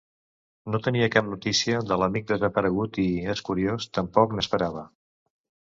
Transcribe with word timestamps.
No 0.75 0.79
tenia 0.87 1.09
cap 1.15 1.27
notícia 1.33 1.83
de 1.91 1.99
l'amic 2.03 2.25
desaparegut 2.33 2.99
i, 3.05 3.07
és 3.37 3.45
curiós, 3.53 3.89
tampoc 4.01 4.37
n'esperava. 4.39 4.89